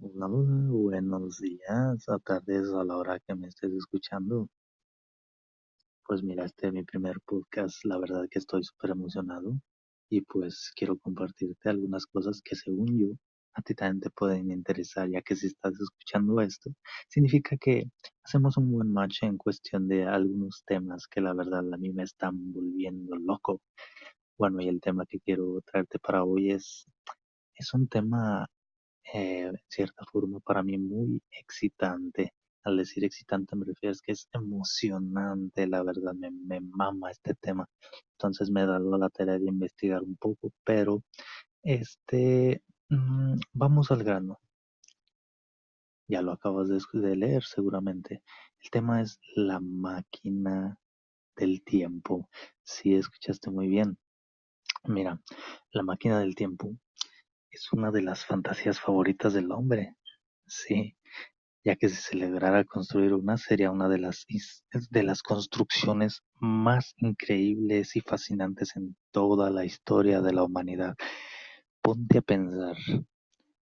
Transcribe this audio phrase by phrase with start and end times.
[0.00, 4.48] Hola, buenos días, o tardes a la hora que me estés escuchando.
[6.06, 9.60] Pues mira, este es mi primer podcast, la verdad que estoy súper emocionado
[10.08, 13.16] y pues quiero compartirte algunas cosas que según yo
[13.54, 16.70] a ti también te pueden interesar, ya que si estás escuchando esto,
[17.08, 17.90] significa que
[18.22, 22.04] hacemos un buen match en cuestión de algunos temas que la verdad a mí me
[22.04, 23.60] están volviendo loco.
[24.38, 26.86] Bueno, y el tema que quiero traerte para hoy es,
[27.56, 28.48] es un tema
[29.14, 32.34] eh, en cierta forma para mí muy excitante.
[32.64, 37.34] Al decir excitante me refiero a que es emocionante, la verdad, me, me mama este
[37.34, 37.68] tema.
[38.12, 41.02] Entonces me he dado la tarea de investigar un poco, pero
[41.62, 44.38] este, mm, vamos al grano.
[46.08, 48.22] Ya lo acabas de, de leer seguramente.
[48.62, 50.78] El tema es la máquina
[51.36, 52.28] del tiempo.
[52.62, 53.98] Si escuchaste muy bien.
[54.84, 55.20] Mira,
[55.72, 56.76] la máquina del tiempo
[57.50, 59.96] es una de las fantasías favoritas del hombre.
[60.46, 60.96] Sí,
[61.64, 64.26] ya que si se lograra construir una sería una de las,
[64.90, 70.94] de las construcciones más increíbles y fascinantes en toda la historia de la humanidad.
[71.82, 72.76] Ponte a pensar,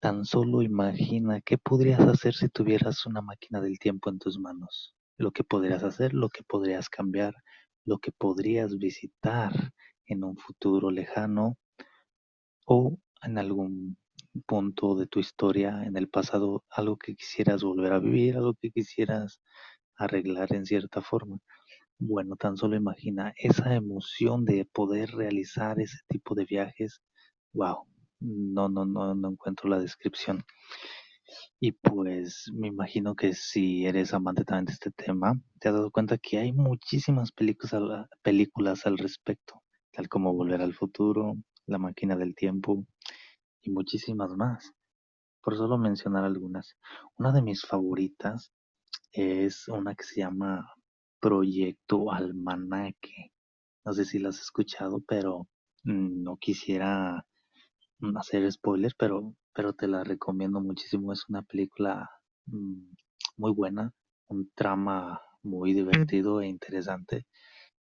[0.00, 4.94] tan solo imagina qué podrías hacer si tuvieras una máquina del tiempo en tus manos.
[5.16, 7.34] Lo que podrías hacer, lo que podrías cambiar,
[7.84, 9.52] lo que podrías visitar
[10.06, 11.56] en un futuro lejano
[12.66, 13.96] o en algún
[14.46, 18.70] punto de tu historia en el pasado, algo que quisieras volver a vivir, algo que
[18.70, 19.40] quisieras
[19.96, 21.38] arreglar en cierta forma.
[21.98, 27.00] Bueno, tan solo imagina esa emoción de poder realizar ese tipo de viajes.
[27.52, 27.86] Wow,
[28.20, 30.44] no, no, no, no encuentro la descripción.
[31.60, 35.90] Y pues me imagino que si eres amante también de este tema, te has dado
[35.90, 41.36] cuenta que hay muchísimas películas, películas al respecto, tal como Volver al Futuro,
[41.66, 42.84] La máquina del tiempo,
[43.64, 44.72] y muchísimas más.
[45.42, 46.76] Por solo mencionar algunas.
[47.16, 48.52] Una de mis favoritas
[49.12, 50.74] es una que se llama
[51.20, 53.32] Proyecto Almanaque.
[53.84, 55.48] No sé si la has escuchado, pero
[55.84, 57.26] mm, no quisiera
[58.16, 61.12] hacer spoilers, pero, pero te la recomiendo muchísimo.
[61.12, 62.10] Es una película
[62.46, 62.94] mm,
[63.36, 63.92] muy buena,
[64.28, 67.26] un trama muy divertido e interesante.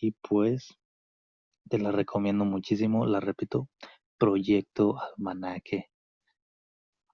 [0.00, 0.78] Y pues
[1.70, 3.68] te la recomiendo muchísimo, la repito,
[4.18, 5.86] Proyecto Almanaque.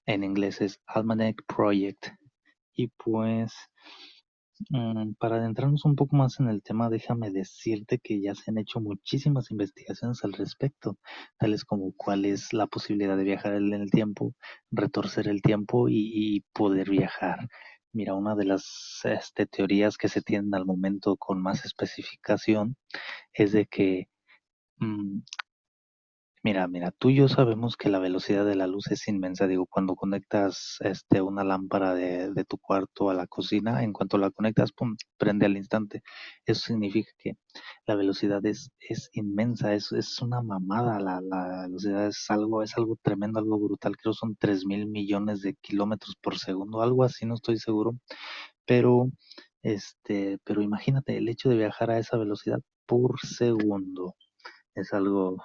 [0.07, 2.09] En inglés es Almanac Project.
[2.75, 3.55] Y pues,
[4.71, 8.57] mm, para adentrarnos un poco más en el tema, déjame decirte que ya se han
[8.59, 10.97] hecho muchísimas investigaciones al respecto,
[11.39, 14.35] tales como cuál es la posibilidad de viajar en el tiempo,
[14.71, 17.49] retorcer el tiempo y, poder viajar.
[17.93, 22.77] Mira, una de las este, teorías que se tienen al momento con más especificación
[23.35, 24.09] es de que
[24.81, 25.21] mm,
[26.43, 29.49] Mira, mira, tú y yo sabemos que la velocidad de la luz es inmensa.
[29.49, 34.17] Digo, cuando conectas este, una lámpara de, de tu cuarto a la cocina, en cuanto
[34.17, 36.03] la conectas, pum, prende al instante.
[36.45, 37.33] Eso significa que
[37.87, 41.01] la velocidad es, es inmensa, es, es una mamada.
[41.01, 43.97] La, la velocidad es algo, es algo tremendo, algo brutal.
[43.97, 47.97] Creo son tres mil millones de kilómetros por segundo, algo así, no estoy seguro.
[48.67, 49.11] Pero,
[49.63, 54.15] este, pero imagínate el hecho de viajar a esa velocidad por segundo.
[54.77, 55.43] Es algo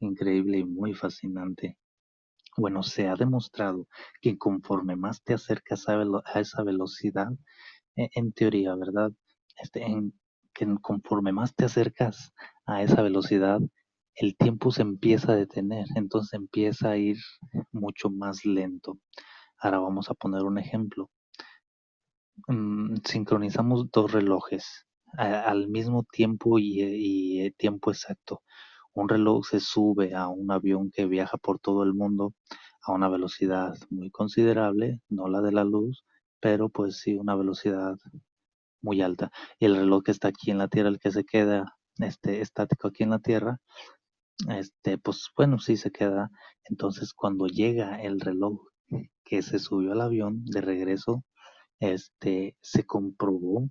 [0.00, 1.78] increíble y muy fascinante.
[2.56, 3.86] Bueno, se ha demostrado
[4.20, 7.28] que conforme más te acercas a, esa velocidad,
[7.96, 9.12] e, en, teoría, ¿verdad?
[9.62, 9.86] Este,
[10.52, 12.32] que conforme más te acercas
[12.66, 13.60] a esa velocidad,
[14.16, 17.18] el tiempo se empieza a detener, entonces empieza a ir
[17.70, 18.98] mucho más lento.
[19.58, 21.08] Ahora vamos a poner un ejemplo.
[22.48, 24.86] Mm, sincronizamos dos relojes
[25.18, 28.42] al mismo tiempo y, y tiempo exacto
[28.94, 32.32] un reloj se sube a un avión que viaja por todo el mundo
[32.82, 36.04] a una velocidad muy considerable, no la de la luz,
[36.40, 37.96] pero pues sí una velocidad
[38.82, 39.30] muy alta.
[39.58, 42.88] Y el reloj que está aquí en la Tierra, el que se queda este, estático
[42.88, 43.58] aquí en la Tierra,
[44.48, 46.30] este, pues bueno, sí se queda.
[46.64, 48.60] Entonces cuando llega el reloj
[49.24, 51.24] que se subió al avión de regreso,
[51.80, 53.68] este, se comprobó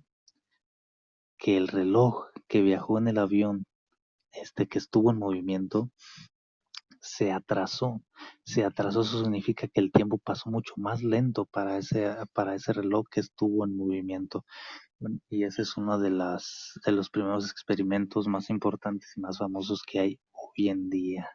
[1.44, 3.66] que el reloj que viajó en el avión
[4.32, 5.90] este, que estuvo en movimiento
[7.02, 8.00] se atrasó.
[8.46, 12.72] Se atrasó, eso significa que el tiempo pasó mucho más lento para ese, para ese
[12.72, 14.46] reloj que estuvo en movimiento.
[15.28, 19.82] Y ese es uno de, las, de los primeros experimentos más importantes y más famosos
[19.82, 21.28] que hay hoy en día.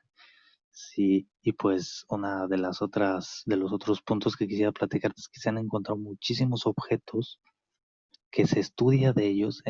[0.72, 5.28] Sí, y pues una de las otras, de los otros puntos que quisiera platicar es
[5.28, 7.40] que se han encontrado muchísimos objetos
[8.32, 9.64] que se estudia de ellos,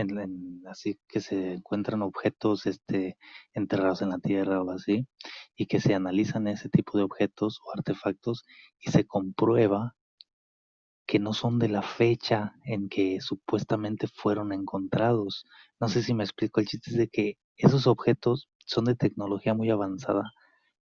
[0.67, 3.17] así que se encuentran objetos este,
[3.53, 5.07] enterrados en la tierra o así,
[5.55, 8.43] y que se analizan ese tipo de objetos o artefactos
[8.79, 9.95] y se comprueba
[11.07, 15.45] que no son de la fecha en que supuestamente fueron encontrados.
[15.79, 19.55] No sé si me explico, el chiste es de que esos objetos son de tecnología
[19.55, 20.31] muy avanzada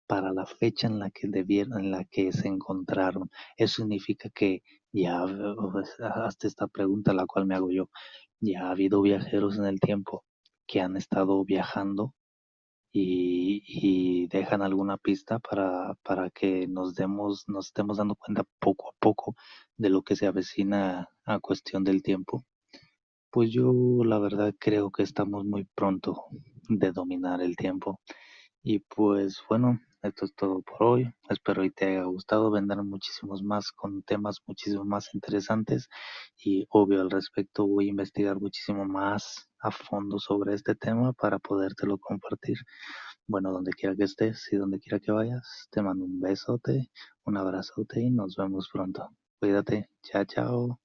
[0.07, 3.29] para la fecha en la que debieron, en la que se encontraron.
[3.57, 4.61] Eso significa que
[4.95, 5.25] ya,
[6.25, 7.89] hasta esta pregunta la cual me hago yo,
[8.39, 10.23] ya ha habido viajeros en el tiempo
[10.67, 12.13] que han estado viajando
[12.91, 18.89] y, y dejan alguna pista para, para que nos demos, nos estemos dando cuenta poco
[18.89, 19.35] a poco
[19.77, 22.45] de lo que se avecina a cuestión del tiempo.
[23.31, 23.73] Pues yo
[24.05, 26.25] la verdad creo que estamos muy pronto
[26.69, 27.99] de dominar el tiempo.
[28.63, 31.13] Y pues bueno, esto es todo por hoy.
[31.29, 32.51] Espero que te haya gustado.
[32.51, 35.89] Vendrán muchísimos más con temas muchísimo más interesantes.
[36.37, 41.39] Y obvio al respecto voy a investigar muchísimo más a fondo sobre este tema para
[41.39, 42.57] podértelo compartir.
[43.27, 46.91] Bueno, donde quiera que estés y donde quiera que vayas, te mando un besote,
[47.25, 49.09] un abrazote y nos vemos pronto.
[49.39, 49.89] Cuídate.
[50.03, 50.84] Chao, chao.